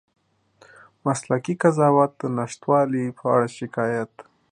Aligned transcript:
مسلکي 1.05 1.53
قضاوت 1.61 2.11
د 2.21 2.23
نشتوالي 2.37 3.05
په 3.17 3.23
اړه 3.33 3.47
شکایت 3.57 4.13